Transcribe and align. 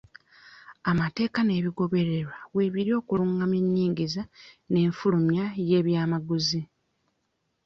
Amateeka 0.91 1.39
n'ebigobererwa 1.43 2.37
weebiri 2.55 2.91
okulungamya 2.99 3.57
ennyingiza 3.63 4.23
n'enfulumya 4.71 5.45
y'ebyamaguzi. 5.69 6.61